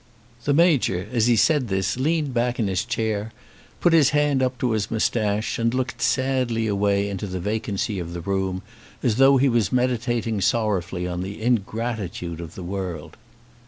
The 0.45 0.53
Major, 0.55 1.07
as 1.13 1.27
he 1.27 1.35
said 1.35 1.67
this, 1.67 1.95
leaned 1.95 2.33
back 2.33 2.57
in 2.57 2.65
his 2.67 2.83
chair, 2.83 3.31
put 3.79 3.93
his 3.93 4.09
hand 4.09 4.41
up 4.41 4.57
to 4.57 4.71
his 4.71 4.89
moustache, 4.89 5.59
and 5.59 5.71
looked 5.75 6.01
sadly 6.01 6.65
away 6.65 7.07
into 7.07 7.27
the 7.27 7.39
vacancy 7.39 7.99
of 7.99 8.13
the 8.13 8.21
room, 8.21 8.63
as 9.03 9.17
though 9.17 9.37
he 9.37 9.47
was 9.47 9.71
meditating 9.71 10.41
sorrowfully 10.41 11.05
on 11.07 11.21
the 11.21 11.39
ingratitude 11.39 12.41
of 12.41 12.55
the 12.55 12.63
world. 12.63 13.15